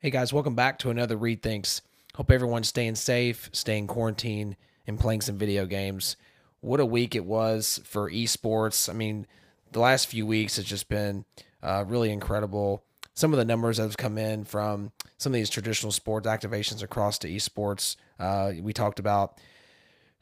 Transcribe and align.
Hey 0.00 0.10
guys, 0.10 0.30
welcome 0.30 0.54
back 0.54 0.78
to 0.80 0.90
another 0.90 1.16
Reed 1.16 1.42
Thinks. 1.42 1.80
Hope 2.16 2.30
everyone's 2.30 2.68
staying 2.68 2.96
safe, 2.96 3.48
staying 3.54 3.86
quarantined, 3.86 4.56
and 4.86 5.00
playing 5.00 5.22
some 5.22 5.38
video 5.38 5.64
games. 5.64 6.16
What 6.60 6.80
a 6.80 6.86
week 6.86 7.14
it 7.14 7.24
was 7.24 7.80
for 7.82 8.10
esports. 8.10 8.90
I 8.90 8.92
mean, 8.92 9.26
the 9.72 9.80
last 9.80 10.08
few 10.08 10.26
weeks 10.26 10.56
has 10.56 10.66
just 10.66 10.90
been 10.90 11.24
uh, 11.62 11.86
really 11.88 12.12
incredible. 12.12 12.84
Some 13.14 13.32
of 13.32 13.38
the 13.38 13.46
numbers 13.46 13.78
that 13.78 13.84
have 13.84 13.96
come 13.96 14.18
in 14.18 14.44
from 14.44 14.92
some 15.16 15.32
of 15.32 15.34
these 15.34 15.48
traditional 15.48 15.92
sports 15.92 16.28
activations 16.28 16.82
across 16.82 17.18
to 17.20 17.30
esports. 17.30 17.96
Uh, 18.18 18.52
we 18.60 18.74
talked 18.74 18.98
about 18.98 19.40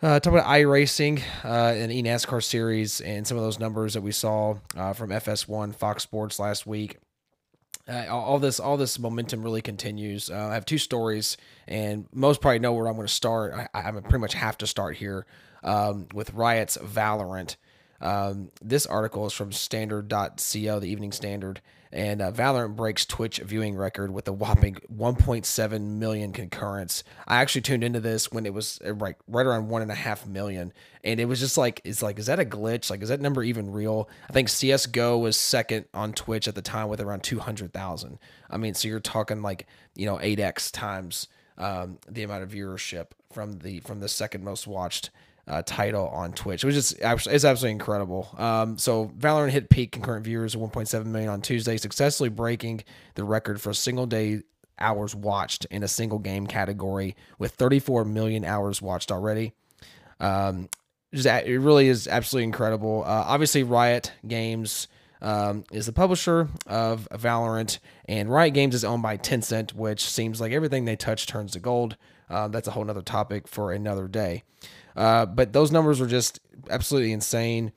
uh, 0.00 0.20
talk 0.20 0.34
about 0.34 0.46
iRacing 0.46 1.20
uh, 1.44 1.48
and 1.48 1.90
eNASCAR 1.90 2.44
series 2.44 3.00
and 3.00 3.26
some 3.26 3.36
of 3.36 3.42
those 3.42 3.58
numbers 3.58 3.94
that 3.94 4.02
we 4.02 4.12
saw 4.12 4.54
uh, 4.76 4.92
from 4.92 5.10
FS1 5.10 5.74
Fox 5.74 6.04
Sports 6.04 6.38
last 6.38 6.64
week. 6.64 6.98
Uh, 7.86 8.06
all 8.08 8.38
this 8.38 8.58
all 8.58 8.76
this 8.78 8.98
momentum 8.98 9.42
really 9.42 9.60
continues. 9.60 10.30
Uh, 10.30 10.48
I 10.50 10.54
have 10.54 10.64
two 10.64 10.78
stories, 10.78 11.36
and 11.68 12.06
most 12.14 12.40
probably 12.40 12.58
know 12.58 12.72
where 12.72 12.86
I'm 12.86 12.94
going 12.94 13.06
to 13.06 13.12
start. 13.12 13.52
I, 13.52 13.68
I 13.74 13.90
pretty 13.90 14.18
much 14.18 14.34
have 14.34 14.56
to 14.58 14.66
start 14.66 14.96
here 14.96 15.26
um, 15.62 16.06
with 16.14 16.32
Riot's 16.32 16.78
Valorant. 16.78 17.56
Um, 18.04 18.50
this 18.60 18.84
article 18.84 19.26
is 19.26 19.32
from 19.32 19.50
Standard.co, 19.50 20.78
the 20.78 20.88
Evening 20.88 21.10
Standard, 21.10 21.62
and 21.90 22.20
uh, 22.20 22.30
Valorant 22.30 22.76
breaks 22.76 23.06
Twitch 23.06 23.38
viewing 23.38 23.76
record 23.76 24.10
with 24.10 24.28
a 24.28 24.32
whopping 24.32 24.74
1.7 24.94 25.80
million 25.80 26.32
concurrents. 26.32 27.02
I 27.26 27.36
actually 27.36 27.62
tuned 27.62 27.82
into 27.82 28.00
this 28.00 28.30
when 28.30 28.44
it 28.44 28.52
was 28.52 28.78
uh, 28.84 28.92
right 28.92 29.16
right 29.26 29.46
around 29.46 29.68
one 29.68 29.80
and 29.80 29.90
a 29.90 29.94
half 29.94 30.26
million, 30.26 30.74
and 31.02 31.18
it 31.18 31.24
was 31.24 31.40
just 31.40 31.56
like 31.56 31.80
it's 31.82 32.02
like 32.02 32.18
is 32.18 32.26
that 32.26 32.38
a 32.38 32.44
glitch? 32.44 32.90
Like 32.90 33.00
is 33.00 33.08
that 33.08 33.22
number 33.22 33.42
even 33.42 33.72
real? 33.72 34.10
I 34.28 34.34
think 34.34 34.50
CS:GO 34.50 35.16
was 35.16 35.38
second 35.38 35.86
on 35.94 36.12
Twitch 36.12 36.46
at 36.46 36.54
the 36.54 36.62
time 36.62 36.88
with 36.88 37.00
around 37.00 37.22
200,000. 37.22 38.18
I 38.50 38.56
mean, 38.58 38.74
so 38.74 38.86
you're 38.86 39.00
talking 39.00 39.40
like 39.40 39.66
you 39.94 40.04
know 40.04 40.16
8x 40.18 40.72
times 40.72 41.28
um, 41.56 41.98
the 42.06 42.22
amount 42.22 42.42
of 42.42 42.50
viewership 42.50 43.08
from 43.32 43.60
the 43.60 43.80
from 43.80 44.00
the 44.00 44.08
second 44.10 44.44
most 44.44 44.66
watched 44.66 45.10
uh, 45.46 45.62
title 45.66 46.08
on 46.08 46.32
Twitch. 46.32 46.64
It 46.64 46.66
was 46.66 46.74
just 46.74 46.96
it's 47.00 47.44
absolutely 47.44 47.72
incredible. 47.72 48.34
Um, 48.38 48.78
so 48.78 49.06
Valorant 49.18 49.50
hit 49.50 49.68
peak 49.68 49.92
concurrent 49.92 50.24
viewers 50.24 50.54
of 50.54 50.60
1.7 50.60 51.04
million 51.06 51.28
on 51.30 51.42
Tuesday, 51.42 51.76
successfully 51.76 52.28
breaking 52.28 52.84
the 53.14 53.24
record 53.24 53.60
for 53.60 53.70
a 53.70 53.74
single 53.74 54.06
day 54.06 54.42
hours 54.78 55.14
watched 55.14 55.66
in 55.66 55.82
a 55.82 55.88
single 55.88 56.18
game 56.18 56.46
category 56.46 57.14
with 57.38 57.52
34 57.52 58.04
million 58.04 58.44
hours 58.44 58.80
watched 58.82 59.12
already. 59.12 59.52
Um, 60.18 60.68
it 61.12 61.60
really 61.60 61.88
is 61.88 62.08
absolutely 62.08 62.44
incredible. 62.44 63.04
Uh, 63.04 63.24
obviously, 63.26 63.62
Riot 63.62 64.12
Games. 64.26 64.88
Um, 65.22 65.64
is 65.72 65.86
the 65.86 65.92
publisher 65.92 66.50
of 66.66 67.08
Valorant, 67.10 67.78
and 68.06 68.28
Riot 68.28 68.52
Games 68.52 68.74
is 68.74 68.84
owned 68.84 69.02
by 69.02 69.16
Tencent, 69.16 69.72
which 69.72 70.04
seems 70.04 70.38
like 70.38 70.52
everything 70.52 70.84
they 70.84 70.96
touch 70.96 71.26
turns 71.26 71.52
to 71.52 71.60
gold. 71.60 71.96
Uh, 72.28 72.48
that's 72.48 72.68
a 72.68 72.70
whole 72.70 72.88
other 72.88 73.02
topic 73.02 73.46
for 73.48 73.72
another 73.72 74.08
day. 74.08 74.42
Uh, 74.96 75.26
but 75.26 75.52
those 75.52 75.70
numbers 75.70 76.00
were 76.00 76.06
just 76.06 76.40
absolutely 76.70 77.12
insane. 77.12 77.72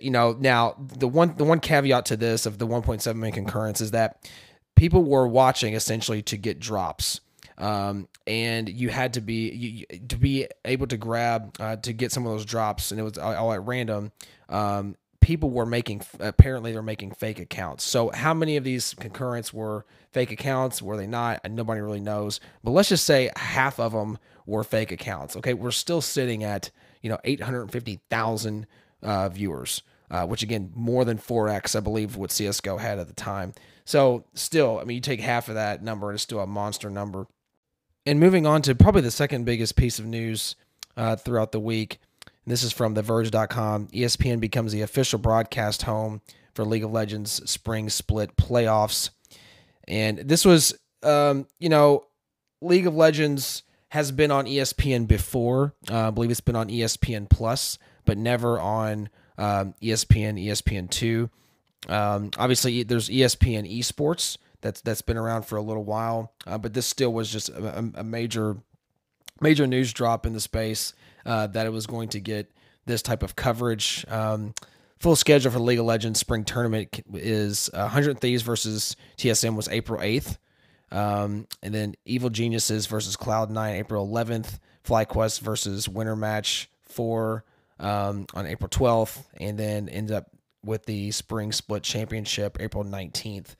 You 0.00 0.10
know, 0.10 0.36
now 0.38 0.74
the 0.78 1.08
one 1.08 1.36
the 1.36 1.44
one 1.44 1.60
caveat 1.60 2.06
to 2.06 2.16
this 2.16 2.46
of 2.46 2.58
the 2.58 2.66
1.7 2.66 3.14
million 3.14 3.34
concurrents 3.34 3.80
is 3.80 3.92
that 3.92 4.28
people 4.74 5.04
were 5.04 5.26
watching 5.26 5.74
essentially 5.74 6.22
to 6.22 6.36
get 6.36 6.58
drops. 6.58 7.20
Um, 7.58 8.08
and 8.26 8.68
you 8.68 8.90
had 8.90 9.14
to 9.14 9.20
be 9.20 9.50
you, 9.50 9.98
to 10.08 10.16
be 10.16 10.46
able 10.64 10.86
to 10.88 10.96
grab 10.96 11.56
uh, 11.58 11.76
to 11.76 11.92
get 11.92 12.12
some 12.12 12.26
of 12.26 12.32
those 12.32 12.44
drops, 12.44 12.90
and 12.90 13.00
it 13.00 13.02
was 13.02 13.16
all 13.16 13.52
at 13.52 13.64
random. 13.64 14.12
Um, 14.48 14.96
people 15.26 15.50
were 15.50 15.66
making 15.66 16.00
apparently 16.20 16.70
they're 16.70 16.82
making 16.82 17.10
fake 17.10 17.40
accounts. 17.40 17.82
So 17.82 18.12
how 18.14 18.32
many 18.32 18.56
of 18.56 18.62
these 18.62 18.94
concurrents 18.94 19.52
were 19.52 19.84
fake 20.12 20.30
accounts? 20.30 20.80
Were 20.80 20.96
they 20.96 21.08
not? 21.08 21.40
Nobody 21.50 21.80
really 21.80 21.98
knows. 21.98 22.38
But 22.62 22.70
let's 22.70 22.90
just 22.90 23.04
say 23.04 23.30
half 23.34 23.80
of 23.80 23.90
them 23.90 24.18
were 24.46 24.62
fake 24.62 24.92
accounts. 24.92 25.36
Okay, 25.36 25.52
we're 25.52 25.72
still 25.72 26.00
sitting 26.00 26.44
at 26.44 26.70
you 27.02 27.10
know 27.10 27.18
850,000 27.24 28.68
uh, 29.02 29.28
viewers, 29.30 29.82
uh, 30.12 30.24
which 30.26 30.44
again 30.44 30.70
more 30.76 31.04
than 31.04 31.18
4x 31.18 31.74
I 31.74 31.80
believe 31.80 32.14
what 32.14 32.30
CS:GO 32.30 32.76
had 32.76 33.00
at 33.00 33.08
the 33.08 33.12
time. 33.12 33.52
So 33.84 34.26
still, 34.34 34.78
I 34.78 34.84
mean, 34.84 34.94
you 34.94 35.00
take 35.00 35.20
half 35.20 35.48
of 35.48 35.56
that 35.56 35.82
number, 35.82 36.08
and 36.08 36.14
it's 36.14 36.22
still 36.22 36.38
a 36.38 36.46
monster 36.46 36.88
number. 36.88 37.26
And 38.06 38.20
moving 38.20 38.46
on 38.46 38.62
to 38.62 38.76
probably 38.76 39.02
the 39.02 39.10
second 39.10 39.44
biggest 39.44 39.74
piece 39.74 39.98
of 39.98 40.06
news 40.06 40.54
uh, 40.96 41.16
throughout 41.16 41.50
the 41.50 41.58
week 41.58 41.98
this 42.46 42.62
is 42.62 42.72
from 42.72 42.94
TheVerge.com. 42.94 43.88
ESPN 43.88 44.40
becomes 44.40 44.72
the 44.72 44.82
official 44.82 45.18
broadcast 45.18 45.82
home 45.82 46.20
for 46.54 46.64
League 46.64 46.84
of 46.84 46.92
Legends 46.92 47.48
Spring 47.50 47.90
Split 47.90 48.36
playoffs. 48.36 49.10
And 49.88 50.18
this 50.18 50.44
was, 50.44 50.74
um, 51.02 51.46
you 51.58 51.68
know, 51.68 52.04
League 52.60 52.86
of 52.86 52.94
Legends 52.94 53.62
has 53.90 54.12
been 54.12 54.30
on 54.30 54.46
ESPN 54.46 55.06
before. 55.06 55.74
Uh, 55.90 56.08
I 56.08 56.10
believe 56.10 56.30
it's 56.30 56.40
been 56.40 56.56
on 56.56 56.68
ESPN 56.68 57.28
Plus, 57.28 57.78
but 58.04 58.18
never 58.18 58.60
on 58.60 59.08
um, 59.38 59.74
ESPN, 59.82 60.44
ESPN 60.44 60.90
two. 60.90 61.30
Um, 61.88 62.30
obviously, 62.38 62.82
there's 62.82 63.08
ESPN 63.08 63.70
Esports 63.70 64.38
that's 64.60 64.80
that's 64.80 65.02
been 65.02 65.16
around 65.16 65.46
for 65.46 65.56
a 65.56 65.62
little 65.62 65.84
while, 65.84 66.32
uh, 66.46 66.58
but 66.58 66.74
this 66.74 66.86
still 66.86 67.12
was 67.12 67.30
just 67.30 67.48
a, 67.50 67.92
a 67.94 68.04
major 68.04 68.56
major 69.40 69.66
news 69.66 69.92
drop 69.92 70.26
in 70.26 70.32
the 70.32 70.40
space 70.40 70.92
uh, 71.24 71.46
that 71.48 71.66
it 71.66 71.70
was 71.70 71.86
going 71.86 72.08
to 72.10 72.20
get 72.20 72.50
this 72.86 73.02
type 73.02 73.22
of 73.22 73.36
coverage. 73.36 74.04
Um, 74.08 74.54
full 74.98 75.16
schedule 75.16 75.50
for 75.50 75.58
League 75.58 75.78
of 75.78 75.84
Legends 75.84 76.20
Spring 76.20 76.44
Tournament 76.44 77.02
is 77.12 77.68
uh, 77.74 77.80
100 77.80 78.20
Thieves 78.20 78.42
versus 78.42 78.96
TSM 79.18 79.56
was 79.56 79.68
April 79.68 80.00
8th. 80.00 80.38
Um, 80.92 81.48
and 81.62 81.74
then 81.74 81.94
Evil 82.04 82.30
Geniuses 82.30 82.86
versus 82.86 83.16
Cloud9 83.16 83.72
April 83.72 84.06
11th. 84.06 84.58
FlyQuest 84.84 85.40
versus 85.40 85.88
Winter 85.88 86.14
Match 86.14 86.70
4 86.82 87.44
um, 87.80 88.26
on 88.34 88.46
April 88.46 88.68
12th. 88.68 89.24
And 89.38 89.58
then 89.58 89.88
ends 89.88 90.12
up 90.12 90.30
with 90.64 90.86
the 90.86 91.10
Spring 91.10 91.52
Split 91.52 91.82
Championship 91.82 92.58
April 92.60 92.84
19th. 92.84 93.56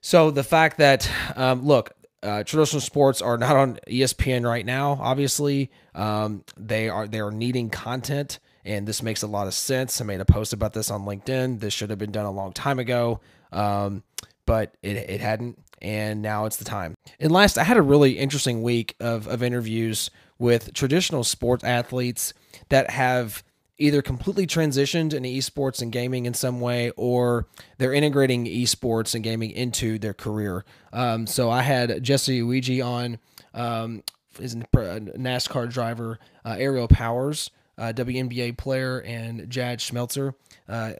So 0.00 0.30
the 0.30 0.44
fact 0.44 0.78
that, 0.78 1.10
um, 1.36 1.66
look, 1.66 1.92
uh, 2.22 2.42
traditional 2.44 2.80
sports 2.80 3.22
are 3.22 3.38
not 3.38 3.56
on 3.56 3.78
ESPN 3.88 4.44
right 4.44 4.66
now. 4.66 4.98
Obviously, 5.00 5.70
um, 5.94 6.44
they 6.56 6.88
are 6.88 7.06
they 7.06 7.20
are 7.20 7.30
needing 7.30 7.70
content, 7.70 8.38
and 8.64 8.86
this 8.86 9.02
makes 9.02 9.22
a 9.22 9.26
lot 9.26 9.46
of 9.46 9.54
sense. 9.54 10.00
I 10.00 10.04
made 10.04 10.20
a 10.20 10.24
post 10.24 10.52
about 10.52 10.72
this 10.72 10.90
on 10.90 11.02
LinkedIn. 11.02 11.60
This 11.60 11.72
should 11.72 11.90
have 11.90 11.98
been 11.98 12.12
done 12.12 12.26
a 12.26 12.30
long 12.30 12.52
time 12.52 12.78
ago, 12.78 13.20
um, 13.52 14.02
but 14.46 14.74
it, 14.82 14.96
it 14.96 15.20
hadn't, 15.20 15.62
and 15.80 16.20
now 16.22 16.46
it's 16.46 16.56
the 16.56 16.64
time. 16.64 16.94
And 17.20 17.30
last, 17.30 17.56
I 17.56 17.64
had 17.64 17.76
a 17.76 17.82
really 17.82 18.18
interesting 18.18 18.62
week 18.62 18.96
of 19.00 19.28
of 19.28 19.42
interviews 19.42 20.10
with 20.38 20.72
traditional 20.74 21.24
sports 21.24 21.64
athletes 21.64 22.32
that 22.68 22.90
have 22.90 23.42
either 23.78 24.02
completely 24.02 24.46
transitioned 24.46 25.14
into 25.14 25.28
esports 25.28 25.80
and 25.80 25.92
gaming 25.92 26.26
in 26.26 26.34
some 26.34 26.60
way, 26.60 26.90
or 26.96 27.46
they're 27.78 27.92
integrating 27.92 28.44
esports 28.44 29.14
and 29.14 29.22
gaming 29.22 29.50
into 29.50 29.98
their 29.98 30.14
career. 30.14 30.64
Um, 30.92 31.26
so 31.26 31.48
I 31.50 31.62
had 31.62 32.02
Jesse 32.02 32.40
Iwuji 32.40 32.84
on, 32.84 33.18
um, 33.54 34.02
is 34.40 34.54
a 34.54 34.58
NASCAR 34.58 35.70
driver, 35.70 36.18
uh, 36.44 36.56
Aerial 36.58 36.88
Powers, 36.88 37.50
uh, 37.78 37.92
WNBA 37.94 38.56
player, 38.58 39.00
and 39.02 39.48
Jad 39.48 39.78
Schmelzer. 39.78 40.34
Uh, 40.68 40.92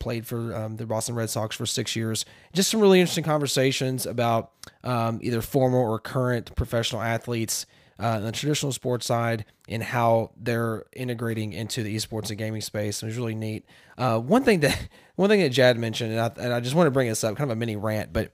played 0.00 0.26
for 0.26 0.54
um, 0.56 0.76
the 0.76 0.86
Boston 0.86 1.14
Red 1.14 1.30
Sox 1.30 1.54
for 1.54 1.66
six 1.66 1.94
years. 1.94 2.24
Just 2.52 2.70
some 2.70 2.80
really 2.80 3.00
interesting 3.00 3.22
conversations 3.22 4.06
about 4.06 4.50
um, 4.82 5.20
either 5.22 5.40
former 5.40 5.78
or 5.78 6.00
current 6.00 6.56
professional 6.56 7.00
athletes 7.00 7.66
uh, 7.98 8.18
the 8.18 8.32
traditional 8.32 8.72
sports 8.72 9.06
side 9.06 9.44
and 9.68 9.82
how 9.82 10.32
they're 10.36 10.84
integrating 10.94 11.52
into 11.52 11.82
the 11.82 11.94
esports 11.94 12.28
and 12.28 12.38
gaming 12.38 12.60
space. 12.60 13.02
It 13.02 13.06
was 13.06 13.16
really 13.16 13.34
neat. 13.34 13.64
Uh, 13.96 14.18
one 14.18 14.42
thing 14.42 14.60
that 14.60 14.88
one 15.16 15.28
thing 15.28 15.40
that 15.40 15.50
Jad 15.50 15.78
mentioned, 15.78 16.12
and 16.12 16.20
I, 16.20 16.32
and 16.42 16.52
I, 16.52 16.60
just 16.60 16.74
want 16.74 16.88
to 16.88 16.90
bring 16.90 17.08
this 17.08 17.22
up, 17.22 17.36
kind 17.36 17.50
of 17.50 17.56
a 17.56 17.58
mini 17.58 17.76
rant, 17.76 18.12
but 18.12 18.32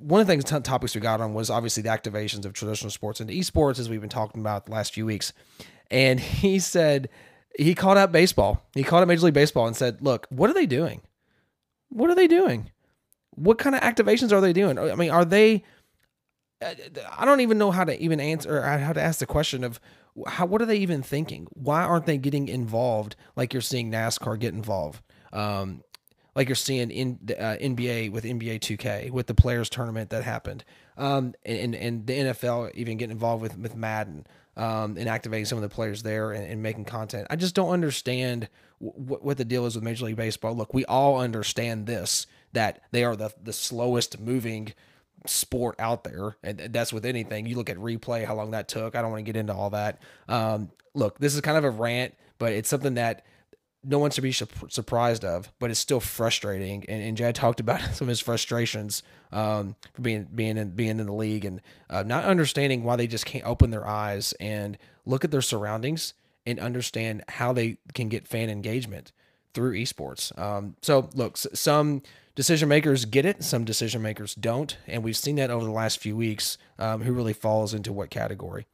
one 0.00 0.20
of 0.20 0.26
the 0.26 0.32
things 0.32 0.44
t- 0.44 0.58
topics 0.60 0.94
we 0.94 1.00
got 1.00 1.20
on 1.20 1.34
was 1.34 1.50
obviously 1.50 1.82
the 1.82 1.88
activations 1.90 2.44
of 2.44 2.52
traditional 2.52 2.90
sports 2.90 3.20
into 3.20 3.32
esports, 3.32 3.78
as 3.78 3.88
we've 3.88 4.00
been 4.00 4.10
talking 4.10 4.40
about 4.40 4.66
the 4.66 4.72
last 4.72 4.94
few 4.94 5.06
weeks. 5.06 5.32
And 5.90 6.18
he 6.20 6.58
said 6.58 7.08
he 7.56 7.74
called 7.74 7.98
out 7.98 8.12
baseball. 8.12 8.62
He 8.74 8.82
called 8.82 9.02
out 9.02 9.08
Major 9.08 9.26
League 9.26 9.34
Baseball 9.34 9.66
and 9.66 9.76
said, 9.76 10.02
"Look, 10.02 10.26
what 10.30 10.50
are 10.50 10.54
they 10.54 10.66
doing? 10.66 11.02
What 11.90 12.10
are 12.10 12.14
they 12.14 12.28
doing? 12.28 12.70
What 13.30 13.58
kind 13.58 13.76
of 13.76 13.82
activations 13.82 14.32
are 14.32 14.40
they 14.40 14.52
doing? 14.52 14.78
I 14.78 14.94
mean, 14.96 15.10
are 15.10 15.24
they?" 15.24 15.62
I 16.62 17.24
don't 17.24 17.40
even 17.40 17.58
know 17.58 17.70
how 17.70 17.84
to 17.84 18.00
even 18.00 18.20
answer 18.20 18.58
or 18.58 18.62
how 18.62 18.92
to 18.92 19.00
ask 19.00 19.18
the 19.20 19.26
question 19.26 19.64
of 19.64 19.80
how 20.26 20.46
what 20.46 20.60
are 20.60 20.66
they 20.66 20.76
even 20.76 21.02
thinking? 21.02 21.46
Why 21.54 21.82
aren't 21.82 22.06
they 22.06 22.18
getting 22.18 22.48
involved 22.48 23.16
like 23.36 23.52
you're 23.52 23.62
seeing 23.62 23.90
NASCAR 23.90 24.38
get 24.38 24.52
involved? 24.54 25.02
Um, 25.32 25.82
like 26.34 26.48
you're 26.48 26.56
seeing 26.56 26.90
in 26.90 27.18
uh, 27.38 27.56
NBA 27.60 28.12
with 28.12 28.24
NBA 28.24 28.60
2K 28.60 29.10
with 29.10 29.26
the 29.26 29.34
players 29.34 29.68
tournament 29.68 30.10
that 30.10 30.22
happened, 30.22 30.64
um, 30.96 31.34
and 31.44 31.74
and 31.74 32.06
the 32.06 32.12
NFL 32.12 32.72
even 32.74 32.98
getting 32.98 33.12
involved 33.12 33.42
with 33.42 33.58
with 33.58 33.74
Madden 33.74 34.26
um, 34.56 34.96
and 34.96 35.08
activating 35.08 35.44
some 35.44 35.58
of 35.58 35.62
the 35.62 35.68
players 35.68 36.02
there 36.02 36.32
and, 36.32 36.44
and 36.44 36.62
making 36.62 36.84
content. 36.84 37.26
I 37.30 37.36
just 37.36 37.54
don't 37.54 37.70
understand 37.70 38.48
w- 38.80 39.18
what 39.20 39.38
the 39.38 39.44
deal 39.44 39.66
is 39.66 39.74
with 39.74 39.84
Major 39.84 40.04
League 40.04 40.16
Baseball. 40.16 40.54
Look, 40.54 40.72
we 40.72 40.84
all 40.84 41.18
understand 41.18 41.86
this 41.86 42.26
that 42.52 42.82
they 42.90 43.04
are 43.04 43.16
the 43.16 43.32
the 43.42 43.52
slowest 43.52 44.20
moving 44.20 44.72
sport 45.26 45.76
out 45.78 46.04
there, 46.04 46.36
and 46.42 46.58
that's 46.72 46.92
with 46.92 47.04
anything. 47.04 47.46
You 47.46 47.56
look 47.56 47.70
at 47.70 47.76
replay, 47.76 48.24
how 48.24 48.34
long 48.34 48.52
that 48.52 48.68
took. 48.68 48.94
I 48.94 49.02
don't 49.02 49.10
want 49.10 49.24
to 49.24 49.32
get 49.32 49.38
into 49.38 49.54
all 49.54 49.70
that. 49.70 50.00
Um, 50.28 50.70
look, 50.94 51.18
this 51.18 51.34
is 51.34 51.40
kind 51.40 51.58
of 51.58 51.64
a 51.64 51.70
rant, 51.70 52.14
but 52.38 52.52
it's 52.52 52.68
something 52.68 52.94
that 52.94 53.24
no 53.82 53.98
one 53.98 54.10
should 54.10 54.22
be 54.22 54.32
surprised 54.32 55.24
of, 55.24 55.50
but 55.58 55.70
it's 55.70 55.80
still 55.80 56.00
frustrating. 56.00 56.84
And, 56.88 57.02
and 57.02 57.16
Jad 57.16 57.34
talked 57.34 57.60
about 57.60 57.80
some 57.94 58.06
of 58.06 58.10
his 58.10 58.20
frustrations 58.20 59.02
um, 59.32 59.76
for 59.94 60.02
being 60.02 60.28
being 60.34 60.58
in 60.58 60.70
being 60.70 60.98
in 60.98 61.06
the 61.06 61.12
league 61.12 61.44
and 61.44 61.60
uh, 61.88 62.02
not 62.02 62.24
understanding 62.24 62.84
why 62.84 62.96
they 62.96 63.06
just 63.06 63.26
can't 63.26 63.46
open 63.46 63.70
their 63.70 63.86
eyes 63.86 64.34
and 64.40 64.76
look 65.06 65.24
at 65.24 65.30
their 65.30 65.42
surroundings 65.42 66.14
and 66.46 66.58
understand 66.58 67.24
how 67.28 67.52
they 67.52 67.78
can 67.94 68.08
get 68.08 68.26
fan 68.26 68.50
engagement 68.50 69.12
through 69.54 69.74
esports. 69.74 70.36
Um, 70.38 70.76
so 70.82 71.08
look, 71.14 71.36
some 71.36 72.02
decision 72.40 72.70
makers 72.70 73.04
get 73.04 73.26
it, 73.26 73.44
some 73.44 73.66
decision 73.66 74.00
makers 74.00 74.34
don't, 74.34 74.78
and 74.86 75.04
we've 75.04 75.14
seen 75.14 75.36
that 75.36 75.50
over 75.50 75.62
the 75.62 75.70
last 75.70 75.98
few 75.98 76.16
weeks. 76.16 76.56
Um, 76.78 77.02
who 77.02 77.12
really 77.12 77.34
falls 77.34 77.74
into 77.74 77.92
what 77.92 78.08
category? 78.08 78.66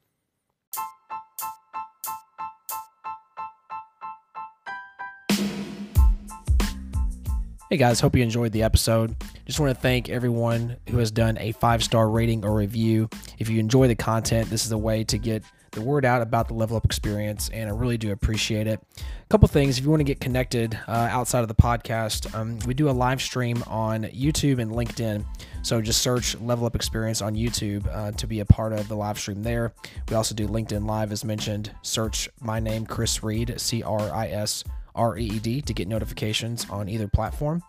Hey 7.68 7.76
guys, 7.76 7.98
hope 7.98 8.14
you 8.14 8.22
enjoyed 8.22 8.52
the 8.52 8.62
episode. 8.62 9.16
Just 9.46 9.60
want 9.60 9.72
to 9.72 9.80
thank 9.80 10.08
everyone 10.08 10.76
who 10.90 10.98
has 10.98 11.12
done 11.12 11.38
a 11.38 11.52
five 11.52 11.82
star 11.82 12.10
rating 12.10 12.44
or 12.44 12.56
review. 12.56 13.08
If 13.38 13.48
you 13.48 13.60
enjoy 13.60 13.86
the 13.86 13.94
content, 13.94 14.50
this 14.50 14.66
is 14.66 14.72
a 14.72 14.78
way 14.78 15.04
to 15.04 15.18
get 15.18 15.44
the 15.70 15.82
word 15.82 16.04
out 16.04 16.20
about 16.20 16.48
the 16.48 16.54
level 16.54 16.76
up 16.76 16.84
experience, 16.84 17.48
and 17.50 17.68
I 17.68 17.72
really 17.72 17.98
do 17.98 18.10
appreciate 18.10 18.66
it. 18.66 18.80
A 18.98 19.26
couple 19.28 19.46
things 19.46 19.78
if 19.78 19.84
you 19.84 19.90
want 19.90 20.00
to 20.00 20.04
get 20.04 20.20
connected 20.20 20.76
uh, 20.88 20.90
outside 20.90 21.42
of 21.42 21.48
the 21.48 21.54
podcast, 21.54 22.34
um, 22.34 22.58
we 22.66 22.74
do 22.74 22.88
a 22.88 22.92
live 22.92 23.22
stream 23.22 23.62
on 23.66 24.04
YouTube 24.04 24.58
and 24.58 24.72
LinkedIn. 24.72 25.24
So 25.62 25.80
just 25.80 26.02
search 26.02 26.34
Level 26.40 26.66
Up 26.66 26.74
Experience 26.74 27.22
on 27.22 27.34
YouTube 27.34 27.86
uh, 27.94 28.12
to 28.12 28.26
be 28.26 28.40
a 28.40 28.44
part 28.46 28.72
of 28.72 28.88
the 28.88 28.96
live 28.96 29.18
stream 29.18 29.42
there. 29.42 29.74
We 30.08 30.16
also 30.16 30.34
do 30.34 30.48
LinkedIn 30.48 30.86
Live, 30.86 31.12
as 31.12 31.24
mentioned. 31.24 31.70
Search 31.82 32.28
my 32.40 32.58
name, 32.58 32.86
Cris 32.86 33.22
Reed, 33.22 33.60
C 33.60 33.82
R 33.82 34.10
I 34.12 34.28
S 34.28 34.64
R 34.96 35.16
E 35.18 35.24
E 35.24 35.38
D 35.38 35.62
to 35.62 35.72
get 35.72 35.88
notifications 35.88 36.68
on 36.70 36.88
either 36.88 37.08
platform. 37.08 37.62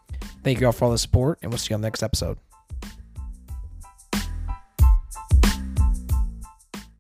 Thank 0.44 0.60
you 0.60 0.66
all 0.66 0.72
for 0.72 0.86
all 0.86 0.92
the 0.92 0.98
support, 0.98 1.40
and 1.42 1.52
we'll 1.52 1.60
see 1.60 1.72
you 1.72 1.76
on 1.76 1.82
the 1.82 1.88
next 1.88 2.02
episode. 2.04 2.38